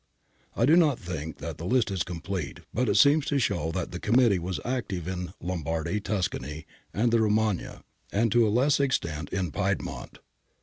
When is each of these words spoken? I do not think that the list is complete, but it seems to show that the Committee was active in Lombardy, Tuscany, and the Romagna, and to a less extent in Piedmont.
I 0.55 0.65
do 0.65 0.75
not 0.75 0.97
think 0.97 1.37
that 1.37 1.59
the 1.59 1.65
list 1.65 1.91
is 1.91 2.01
complete, 2.01 2.61
but 2.73 2.89
it 2.89 2.95
seems 2.97 3.27
to 3.27 3.37
show 3.37 3.69
that 3.73 3.91
the 3.91 3.99
Committee 3.99 4.39
was 4.39 4.59
active 4.65 5.07
in 5.07 5.33
Lombardy, 5.39 5.99
Tuscany, 5.99 6.65
and 6.91 7.11
the 7.11 7.21
Romagna, 7.21 7.83
and 8.11 8.31
to 8.31 8.47
a 8.47 8.49
less 8.49 8.79
extent 8.79 9.29
in 9.29 9.51
Piedmont. 9.51 10.17